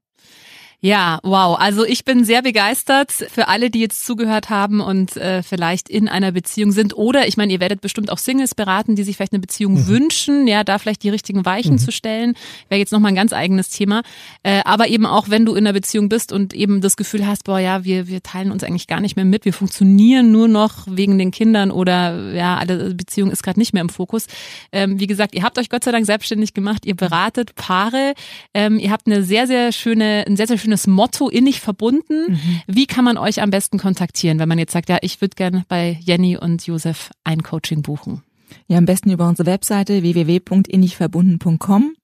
[0.81, 1.59] Ja, wow.
[1.59, 6.07] Also ich bin sehr begeistert für alle, die jetzt zugehört haben und äh, vielleicht in
[6.07, 6.95] einer Beziehung sind.
[6.95, 9.87] Oder ich meine, ihr werdet bestimmt auch Singles beraten, die sich vielleicht eine Beziehung mhm.
[9.87, 11.79] wünschen, ja, da vielleicht die richtigen Weichen mhm.
[11.79, 12.33] zu stellen.
[12.69, 14.03] Wäre jetzt nochmal ein ganz eigenes Thema.
[14.43, 17.43] Äh, aber eben auch, wenn du in einer Beziehung bist und eben das Gefühl hast,
[17.43, 20.87] boah, ja, wir, wir teilen uns eigentlich gar nicht mehr mit, wir funktionieren nur noch
[20.87, 24.27] wegen den Kindern oder ja, alle Beziehung ist gerade nicht mehr im Fokus.
[24.71, 28.13] Ähm, wie gesagt, ihr habt euch Gott sei Dank selbstständig gemacht, ihr beratet Paare,
[28.53, 32.33] ähm, ihr habt eine sehr, sehr schöne, ein sehr, sehr schönes schönes Motto, innig verbunden.
[32.33, 32.61] Mhm.
[32.67, 35.65] Wie kann man euch am besten kontaktieren, wenn man jetzt sagt, ja, ich würde gerne
[35.67, 38.21] bei Jenny und Josef ein Coaching buchen?
[38.67, 41.95] Ja, am besten über unsere Webseite www.innigverbunden.com.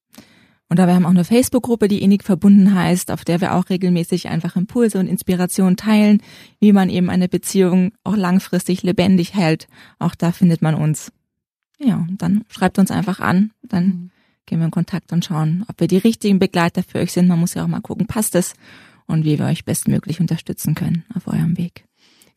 [0.67, 3.69] Und da wir haben auch eine Facebook-Gruppe, die innig verbunden heißt, auf der wir auch
[3.69, 6.23] regelmäßig einfach Impulse und Inspirationen teilen,
[6.59, 9.67] wie man eben eine Beziehung auch langfristig lebendig hält.
[9.99, 11.11] Auch da findet man uns.
[11.77, 14.11] Ja, dann schreibt uns einfach an, dann mhm
[14.45, 17.27] gehen wir in Kontakt und schauen, ob wir die richtigen Begleiter für euch sind.
[17.27, 18.53] Man muss ja auch mal gucken, passt es
[19.07, 21.85] und wie wir euch bestmöglich unterstützen können auf eurem Weg.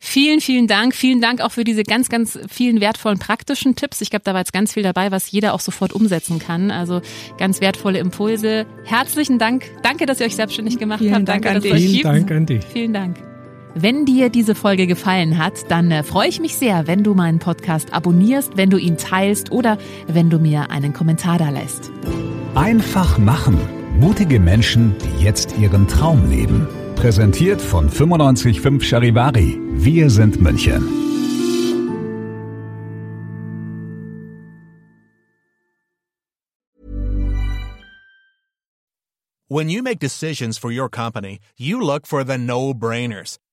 [0.01, 0.95] Vielen, vielen Dank.
[0.95, 3.99] Vielen Dank auch für diese ganz, ganz vielen wertvollen praktischen Tipps.
[3.99, 6.71] Ich glaube, da war jetzt ganz viel dabei, was jeder auch sofort umsetzen kann.
[6.71, 7.01] Also
[7.37, 8.65] ganz wertvolle Impulse.
[8.85, 9.69] Herzlichen Dank.
[9.83, 11.27] Danke, dass ihr euch selbstständig gemacht vielen habt.
[11.27, 12.05] Dank Danke, dass es euch Vielen gibt.
[12.05, 12.65] Dank an dich.
[12.65, 13.28] Vielen Dank.
[13.75, 17.37] Wenn dir diese Folge gefallen hat, dann äh, freue ich mich sehr, wenn du meinen
[17.37, 19.77] Podcast abonnierst, wenn du ihn teilst oder
[20.07, 21.91] wenn du mir einen Kommentar da lässt.
[22.55, 23.59] Einfach machen.
[23.99, 26.67] Mutige Menschen, die jetzt ihren Traum leben.
[26.95, 29.59] Präsentiert von 955 Charivari.
[29.73, 30.83] Wir sind München.
[39.47, 43.37] When you make decisions for your company, you look for the no-brainers.